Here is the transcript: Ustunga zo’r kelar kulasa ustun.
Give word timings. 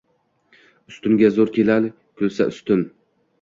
Ustunga 0.91 1.29
zo’r 1.35 1.51
kelar 1.59 1.87
kulasa 1.91 2.49
ustun. 2.55 2.83